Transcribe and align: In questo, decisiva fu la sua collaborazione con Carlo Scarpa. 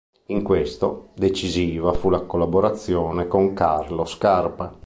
In 0.29 0.41
questo, 0.41 1.09
decisiva 1.13 1.93
fu 1.93 2.09
la 2.09 2.17
sua 2.17 2.25
collaborazione 2.25 3.27
con 3.27 3.53
Carlo 3.53 4.03
Scarpa. 4.05 4.75